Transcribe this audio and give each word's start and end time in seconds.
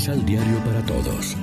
Misal 0.00 0.24
Diario 0.24 0.56
para 0.64 0.80
Todos. 0.86 1.36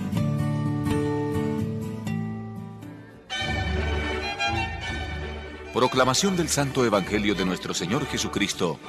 Proclamación 5.72 6.36
del 6.36 6.50
Santo 6.50 6.84
Evangelio 6.84 7.36
de 7.36 7.46
nuestro 7.46 7.76
Señor 7.76 8.08
Jesucristo, 8.08 8.80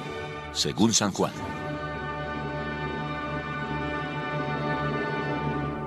según 0.53 0.91
San 0.91 1.11
Juan. 1.11 1.33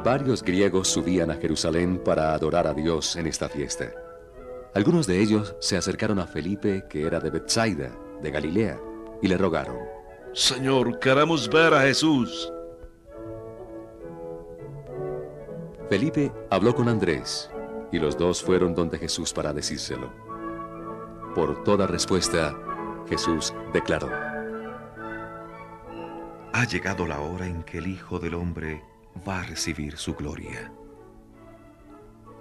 Varios 0.05 0.45
griegos 0.45 0.87
subían 0.87 1.33
a 1.33 1.35
Jerusalén 1.35 2.01
para 2.05 2.35
adorar 2.35 2.69
a 2.69 2.75
Dios 2.75 3.17
en 3.17 3.27
esta 3.27 3.49
fiesta. 3.49 3.91
Algunos 4.77 5.09
de 5.09 5.21
ellos 5.21 5.57
se 5.59 5.77
acercaron 5.77 6.21
a 6.21 6.29
Felipe, 6.29 6.85
que 6.89 7.05
era 7.05 7.19
de 7.19 7.31
Bethsaida, 7.31 7.91
de 8.23 8.31
Galilea, 8.31 8.79
y 9.21 9.27
le 9.27 9.37
rogaron: 9.37 9.77
Señor, 10.35 11.01
queremos 11.01 11.51
ver 11.51 11.75
a 11.75 11.81
Jesús. 11.81 12.53
Felipe 15.93 16.33
habló 16.49 16.75
con 16.75 16.89
Andrés, 16.89 17.51
y 17.93 17.99
los 17.99 18.17
dos 18.17 18.43
fueron 18.43 18.75
donde 18.75 18.97
Jesús 18.97 19.31
para 19.35 19.53
decírselo. 19.53 20.11
Por 21.35 21.65
toda 21.65 21.87
respuesta, 21.87 22.57
Jesús 23.11 23.53
declaró: 23.75 24.09
Ha 26.55 26.65
llegado 26.65 27.07
la 27.07 27.21
hora 27.21 27.47
en 27.47 27.63
que 27.63 27.77
el 27.77 27.89
Hijo 27.89 28.19
del 28.19 28.33
Hombre 28.33 28.83
va 29.29 29.41
a 29.41 29.43
recibir 29.43 29.99
su 29.99 30.15
gloria. 30.15 30.73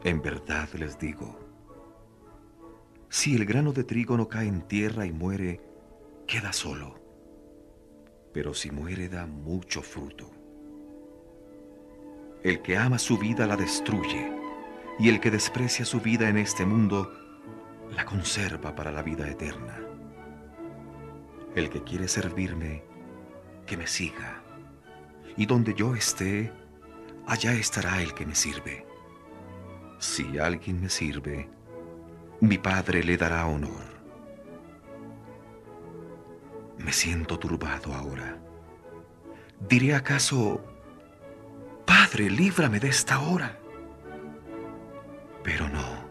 En 0.05 0.21
verdad 0.21 0.69
les 0.75 0.97
digo, 0.97 1.37
si 3.09 3.35
el 3.35 3.45
grano 3.45 3.73
de 3.73 3.83
trigo 3.83 4.15
no 4.15 4.29
cae 4.29 4.47
en 4.47 4.61
tierra 4.61 5.05
y 5.05 5.11
muere, 5.11 5.59
queda 6.25 6.53
solo. 6.53 6.95
Pero 8.31 8.53
si 8.53 8.71
muere 8.71 9.09
da 9.09 9.25
mucho 9.25 9.81
fruto. 9.81 10.40
El 12.43 12.61
que 12.63 12.75
ama 12.75 12.97
su 12.97 13.19
vida 13.19 13.45
la 13.45 13.55
destruye, 13.55 14.31
y 14.97 15.09
el 15.09 15.19
que 15.19 15.29
desprecia 15.29 15.85
su 15.85 16.01
vida 16.01 16.27
en 16.27 16.37
este 16.37 16.65
mundo 16.65 17.13
la 17.95 18.03
conserva 18.03 18.73
para 18.73 18.91
la 18.91 19.03
vida 19.03 19.27
eterna. 19.27 19.79
El 21.55 21.69
que 21.69 21.83
quiere 21.83 22.07
servirme, 22.07 22.83
que 23.67 23.77
me 23.77 23.85
siga, 23.85 24.41
y 25.37 25.45
donde 25.45 25.75
yo 25.75 25.95
esté, 25.95 26.51
allá 27.27 27.53
estará 27.53 28.01
el 28.01 28.13
que 28.15 28.25
me 28.25 28.33
sirve. 28.33 28.85
Si 29.99 30.39
alguien 30.39 30.81
me 30.81 30.89
sirve, 30.89 31.47
mi 32.39 32.57
Padre 32.57 33.03
le 33.03 33.17
dará 33.17 33.45
honor. 33.45 33.91
Me 36.79 36.91
siento 36.91 37.37
turbado 37.37 37.93
ahora. 37.93 38.39
¿Diré 39.69 39.93
acaso, 39.93 40.70
Padre, 42.11 42.29
líbrame 42.29 42.81
de 42.81 42.89
esta 42.89 43.21
hora? 43.21 43.57
Pero 45.45 45.69
no, 45.69 46.09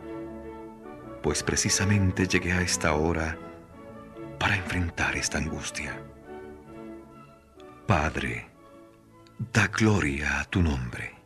pues 1.23 1.43
precisamente 1.43 2.27
llegué 2.27 2.53
a 2.53 2.62
esta 2.62 2.95
hora 2.95 3.39
para 4.39 4.56
enfrentar 4.56 5.15
esta 5.15 5.37
angustia. 5.37 6.03
Padre, 7.87 8.48
da 9.53 9.67
gloria 9.67 10.41
a 10.41 10.45
tu 10.47 10.62
nombre. 10.62 11.17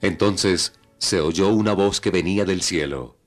Entonces 0.00 0.72
se 0.96 1.20
oyó 1.20 1.48
una 1.48 1.74
voz 1.74 2.00
que 2.00 2.10
venía 2.10 2.46
del 2.46 2.62
cielo. 2.62 3.18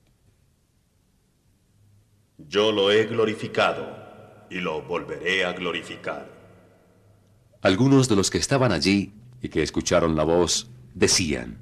Yo 2.38 2.72
lo 2.72 2.90
he 2.90 3.04
glorificado 3.06 4.48
y 4.50 4.58
lo 4.58 4.82
volveré 4.82 5.44
a 5.44 5.52
glorificar. 5.52 6.28
Algunos 7.62 8.08
de 8.08 8.16
los 8.16 8.32
que 8.32 8.38
estaban 8.38 8.72
allí 8.72 9.14
y 9.44 9.50
que 9.50 9.62
escucharon 9.62 10.16
la 10.16 10.24
voz 10.24 10.70
decían, 10.94 11.58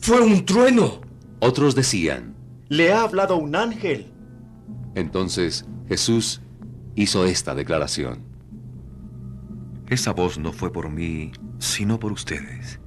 ¡Fue 0.00 0.20
un 0.20 0.44
trueno! 0.44 1.00
Otros 1.38 1.76
decían, 1.76 2.34
Le 2.68 2.92
ha 2.92 3.02
hablado 3.02 3.36
un 3.36 3.54
ángel. 3.54 4.12
Entonces 4.96 5.64
Jesús 5.86 6.40
hizo 6.96 7.24
esta 7.24 7.54
declaración. 7.54 8.24
Esa 9.86 10.12
voz 10.12 10.38
no 10.38 10.52
fue 10.52 10.72
por 10.72 10.90
mí, 10.90 11.30
sino 11.60 12.00
por 12.00 12.10
ustedes. 12.10 12.80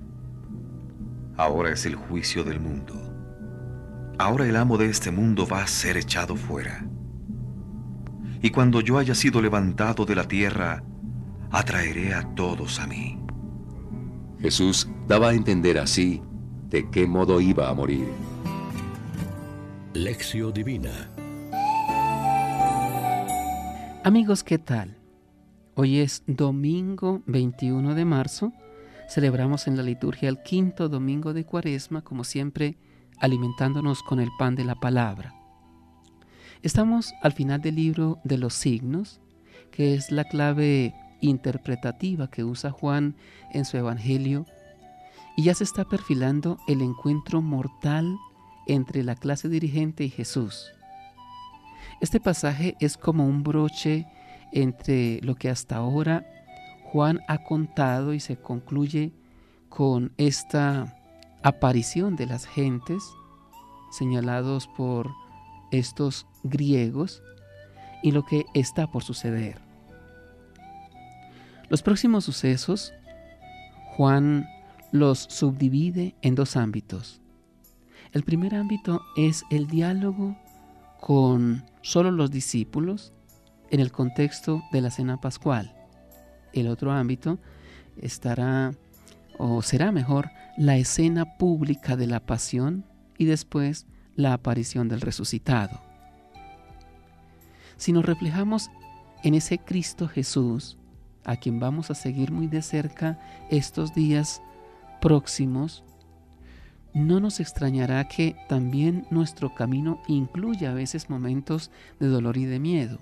Ahora 1.37 1.71
es 1.71 1.85
el 1.85 1.95
juicio 1.95 2.43
del 2.43 2.59
mundo. 2.59 2.95
Ahora 4.19 4.45
el 4.45 4.57
amo 4.57 4.77
de 4.77 4.89
este 4.89 5.09
mundo 5.09 5.47
va 5.47 5.63
a 5.63 5.67
ser 5.67 5.95
echado 5.95 6.35
fuera. 6.35 6.85
Y 8.41 8.49
cuando 8.49 8.81
yo 8.81 8.97
haya 8.97 9.15
sido 9.15 9.41
levantado 9.41 10.03
de 10.05 10.15
la 10.15 10.27
tierra, 10.27 10.83
atraeré 11.49 12.13
a 12.13 12.23
todos 12.35 12.81
a 12.81 12.87
mí. 12.87 13.22
Jesús 14.43 14.89
daba 15.07 15.29
a 15.29 15.33
entender 15.33 15.79
así 15.79 16.21
de 16.69 16.89
qué 16.91 17.07
modo 17.07 17.39
iba 17.39 17.69
a 17.69 17.73
morir. 17.73 18.09
Lección 19.93 20.51
Divina 20.51 21.09
Amigos, 24.03 24.43
¿qué 24.43 24.57
tal? 24.57 24.97
Hoy 25.75 25.99
es 25.99 26.23
domingo 26.27 27.23
21 27.25 27.95
de 27.95 28.03
marzo. 28.03 28.51
Celebramos 29.07 29.65
en 29.67 29.77
la 29.77 29.83
liturgia 29.83 30.27
el 30.27 30.43
quinto 30.43 30.89
domingo 30.89 31.33
de 31.33 31.45
Cuaresma, 31.45 32.01
como 32.01 32.25
siempre, 32.25 32.75
alimentándonos 33.19 34.03
con 34.03 34.19
el 34.19 34.29
pan 34.37 34.55
de 34.55 34.65
la 34.65 34.75
palabra. 34.75 35.33
Estamos 36.63 37.13
al 37.21 37.31
final 37.31 37.61
del 37.61 37.75
libro 37.75 38.19
de 38.25 38.37
los 38.37 38.55
signos, 38.55 39.21
que 39.71 39.93
es 39.93 40.11
la 40.11 40.25
clave 40.25 40.93
interpretativa 41.28 42.29
que 42.29 42.44
usa 42.44 42.72
Juan 42.72 43.16
en 43.51 43.66
su 43.66 43.78
Evangelio, 43.78 44.45
y 45.35 45.44
ya 45.44 45.56
se 45.56 45.63
está 45.63 45.85
perfilando 45.85 46.57
el 46.67 46.81
encuentro 46.81 47.41
mortal 47.41 48.17
entre 48.67 49.03
la 49.03 49.16
clase 49.16 49.50
dirigente 49.50 50.03
y 50.03 50.09
Jesús. 50.09 50.72
Este 52.01 52.19
pasaje 52.19 52.75
es 52.79 52.97
como 52.97 53.25
un 53.25 53.44
broche 53.44 54.06
entre 54.51 55.19
lo 55.22 55.35
que 55.35 55.50
hasta 55.50 55.78
ahora 55.78 56.25
Juan 56.91 57.22
ha 57.28 57.44
contado 57.44 58.13
y 58.13 58.19
se 58.19 58.38
concluye 58.38 59.12
con 59.69 60.12
esta 60.17 60.95
aparición 61.41 62.16
de 62.16 62.28
las 62.28 62.45
gentes 62.45 63.03
señalados 63.91 64.67
por 64.67 65.12
estos 65.72 66.28
griegos 66.44 67.23
y 68.03 68.12
lo 68.12 68.25
que 68.25 68.45
está 68.53 68.91
por 68.91 69.03
suceder. 69.03 69.72
Los 71.69 71.81
próximos 71.81 72.25
sucesos, 72.25 72.94
Juan 73.96 74.47
los 74.91 75.19
subdivide 75.19 76.16
en 76.22 76.35
dos 76.35 76.56
ámbitos. 76.56 77.22
El 78.12 78.24
primer 78.24 78.53
ámbito 78.53 79.01
es 79.18 79.44
el 79.50 79.68
diálogo 79.68 80.38
con 81.00 81.66
solo 81.81 82.12
los 82.12 82.29
discípulos 82.29 83.12
en 83.72 83.79
el 83.79 83.91
contexto 83.91 84.62
de 84.72 84.81
la 84.81 84.91
cena 84.91 85.19
pascual. 85.19 85.75
El 86.53 86.68
otro 86.68 86.91
ámbito 86.91 87.40
estará 87.97 88.74
o 89.40 89.62
será 89.63 89.91
mejor 89.91 90.30
la 90.57 90.78
escena 90.78 91.38
pública 91.38 91.95
de 91.95 92.06
la 92.06 92.19
pasión 92.19 92.85
y 93.18 93.25
después 93.25 93.88
la 94.16 94.34
aparición 94.34 94.90
del 94.90 95.01
resucitado. 95.01 95.81
Si 97.78 97.91
nos 97.91 98.06
reflejamos 98.06 98.69
en 99.24 99.34
ese 99.34 99.57
Cristo 99.57 100.07
Jesús, 100.07 100.78
a 101.25 101.38
quien 101.38 101.59
vamos 101.59 101.91
a 101.91 101.95
seguir 101.95 102.31
muy 102.31 102.47
de 102.47 102.61
cerca 102.61 103.19
estos 103.50 103.94
días 103.94 104.41
próximos, 105.01 105.84
no 106.94 107.19
nos 107.19 107.39
extrañará 107.39 108.07
que 108.07 108.35
también 108.47 109.07
nuestro 109.09 109.53
camino 109.56 110.01
incluya 110.07 110.72
a 110.72 110.73
veces 110.75 111.09
momentos 111.09 111.72
de 112.00 112.07
dolor 112.07 112.38
y 112.38 112.45
de 112.45 112.59
miedo. 112.59 113.00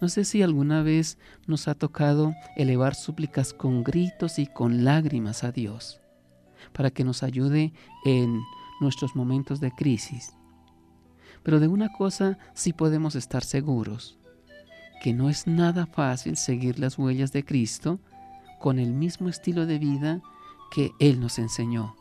No 0.00 0.08
sé 0.08 0.24
si 0.24 0.42
alguna 0.42 0.82
vez 0.82 1.18
nos 1.46 1.68
ha 1.68 1.74
tocado 1.74 2.34
elevar 2.56 2.94
súplicas 2.94 3.52
con 3.52 3.82
gritos 3.82 4.38
y 4.38 4.46
con 4.46 4.84
lágrimas 4.84 5.44
a 5.44 5.52
Dios, 5.52 6.00
para 6.72 6.90
que 6.90 7.04
nos 7.04 7.22
ayude 7.22 7.72
en 8.04 8.40
nuestros 8.80 9.16
momentos 9.16 9.60
de 9.60 9.72
crisis. 9.72 10.34
Pero 11.42 11.60
de 11.60 11.68
una 11.68 11.92
cosa 11.92 12.38
sí 12.54 12.72
podemos 12.72 13.14
estar 13.14 13.44
seguros, 13.44 14.18
que 15.00 15.12
no 15.12 15.28
es 15.28 15.46
nada 15.46 15.86
fácil 15.86 16.36
seguir 16.36 16.78
las 16.78 16.98
huellas 16.98 17.32
de 17.32 17.44
Cristo 17.44 17.98
con 18.58 18.78
el 18.78 18.92
mismo 18.92 19.28
estilo 19.28 19.66
de 19.66 19.78
vida 19.78 20.20
que 20.70 20.92
Él 20.98 21.20
nos 21.20 21.38
enseñó. 21.38 21.94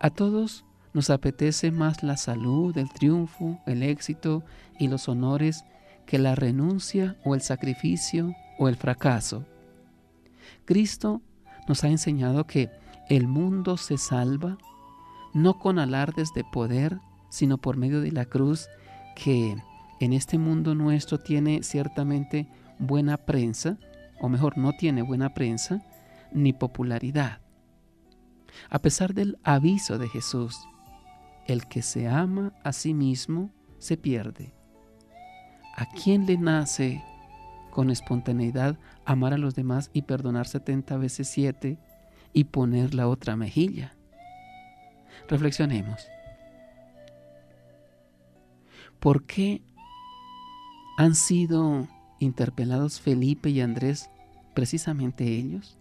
A 0.00 0.10
todos 0.10 0.64
nos 0.92 1.10
apetece 1.10 1.70
más 1.70 2.02
la 2.02 2.16
salud, 2.16 2.76
el 2.76 2.90
triunfo, 2.90 3.58
el 3.66 3.82
éxito 3.82 4.44
y 4.78 4.88
los 4.88 5.08
honores 5.08 5.64
que 6.06 6.18
la 6.18 6.34
renuncia 6.34 7.16
o 7.24 7.34
el 7.34 7.42
sacrificio 7.42 8.34
o 8.58 8.68
el 8.68 8.76
fracaso. 8.76 9.44
Cristo 10.64 11.22
nos 11.68 11.84
ha 11.84 11.88
enseñado 11.88 12.46
que 12.46 12.70
el 13.08 13.26
mundo 13.26 13.76
se 13.76 13.98
salva 13.98 14.58
no 15.34 15.58
con 15.58 15.78
alardes 15.78 16.32
de 16.34 16.44
poder, 16.44 16.98
sino 17.28 17.58
por 17.58 17.76
medio 17.76 18.00
de 18.00 18.12
la 18.12 18.24
cruz 18.24 18.68
que 19.14 19.56
en 20.00 20.12
este 20.12 20.38
mundo 20.38 20.74
nuestro 20.74 21.18
tiene 21.18 21.62
ciertamente 21.62 22.48
buena 22.78 23.16
prensa, 23.16 23.78
o 24.20 24.28
mejor, 24.28 24.58
no 24.58 24.72
tiene 24.72 25.02
buena 25.02 25.34
prensa, 25.34 25.82
ni 26.32 26.52
popularidad. 26.52 27.40
A 28.70 28.78
pesar 28.80 29.14
del 29.14 29.38
aviso 29.42 29.98
de 29.98 30.08
Jesús, 30.08 30.56
el 31.46 31.66
que 31.66 31.82
se 31.82 32.08
ama 32.08 32.52
a 32.62 32.72
sí 32.72 32.94
mismo 32.94 33.50
se 33.78 33.96
pierde. 33.96 34.54
¿A 35.76 35.86
quién 35.86 36.26
le 36.26 36.36
nace 36.36 37.02
con 37.70 37.90
espontaneidad 37.90 38.78
amar 39.04 39.32
a 39.32 39.38
los 39.38 39.54
demás 39.54 39.90
y 39.92 40.02
perdonar 40.02 40.46
70 40.46 40.96
veces 40.96 41.28
7 41.28 41.78
y 42.32 42.44
poner 42.44 42.94
la 42.94 43.08
otra 43.08 43.36
mejilla? 43.36 43.94
Reflexionemos. 45.28 46.06
¿Por 48.98 49.24
qué 49.24 49.62
han 50.98 51.14
sido 51.14 51.86
interpelados 52.18 53.00
Felipe 53.00 53.50
y 53.50 53.60
Andrés 53.60 54.10
precisamente 54.52 55.28
ellos? 55.28 55.78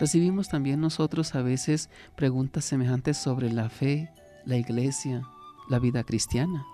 Recibimos 0.00 0.48
también 0.48 0.80
nosotros 0.80 1.34
a 1.34 1.42
veces 1.42 1.90
preguntas 2.16 2.64
semejantes 2.64 3.18
sobre 3.18 3.52
la 3.52 3.68
fe, 3.68 4.10
la 4.46 4.56
iglesia, 4.56 5.24
la 5.68 5.78
vida 5.78 6.04
cristiana. 6.04 6.64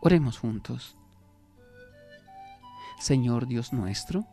Oremos 0.00 0.38
juntos. 0.38 0.96
Señor 2.98 3.46
Dios 3.46 3.74
nuestro, 3.74 4.24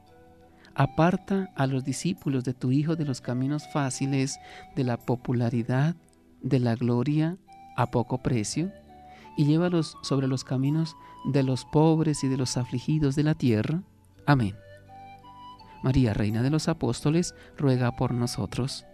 aparta 0.74 1.51
a 1.57 1.68
los 1.68 1.83
discípulos 1.83 2.45
de 2.45 2.53
tu 2.53 2.71
Hijo 2.71 2.95
de 2.95 3.03
los 3.03 3.19
caminos 3.19 3.68
fáciles, 3.74 4.39
de 4.77 4.86
la 4.86 4.95
popularidad, 4.95 5.98
de 6.42 6.59
la 6.59 6.75
gloria 6.75 7.38
a 7.75 7.92
poco 7.92 8.19
precio, 8.19 8.71
y 9.37 9.45
llévalos 9.45 9.97
sobre 10.01 10.27
los 10.27 10.43
caminos 10.43 10.95
de 11.25 11.43
los 11.43 11.65
pobres 11.65 12.23
y 12.23 12.27
de 12.27 12.37
los 12.37 12.57
afligidos 12.57 13.15
de 13.15 13.23
la 13.23 13.35
tierra. 13.35 13.83
Amén. 14.25 14.55
María, 15.83 16.13
Reina 16.13 16.43
de 16.43 16.49
los 16.49 16.67
Apóstoles, 16.67 17.33
ruega 17.57 17.95
por 17.95 18.13
nosotros. 18.13 18.85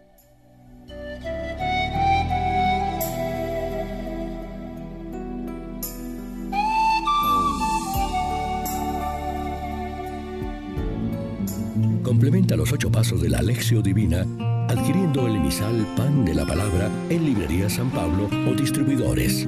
Complementa 12.03 12.55
los 12.55 12.71
ocho 12.71 12.89
pasos 12.89 13.21
de 13.21 13.29
la 13.29 13.39
Alexio 13.39 13.81
Divina 13.81 14.25
adquiriendo 14.69 15.27
el 15.27 15.35
emisal 15.37 15.85
Pan 15.95 16.25
de 16.25 16.33
la 16.33 16.45
Palabra 16.45 16.89
en 17.09 17.25
Librería 17.25 17.69
San 17.69 17.89
Pablo 17.89 18.29
o 18.49 18.53
distribuidores. 18.53 19.47